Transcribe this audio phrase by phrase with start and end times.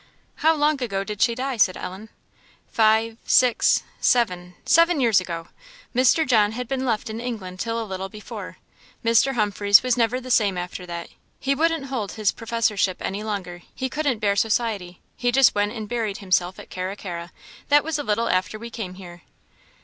[0.37, 2.09] "How long ago did she die?" said Ellen.
[2.65, 5.49] "Five six, seven seven years ago.
[5.95, 6.27] Mr.
[6.27, 8.57] John had been left in England till a little before.
[9.05, 9.35] Mr.
[9.35, 11.09] Humphreys was never the same after that.
[11.39, 15.87] He wouldn't hold his professorship any longer; he couldn't bear society; he just went and
[15.87, 17.31] buried himself at Carra carra.
[17.69, 19.21] That was a little after we came here."